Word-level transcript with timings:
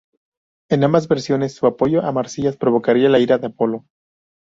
En 0.71 0.83
ambas 0.83 1.07
versiones, 1.07 1.53
su 1.53 1.67
apoyo 1.67 2.01
a 2.03 2.11
Marsias 2.11 2.57
provocaría 2.57 3.07
la 3.07 3.19
ira 3.19 3.37
de 3.37 3.45
Apolo. 3.45 3.85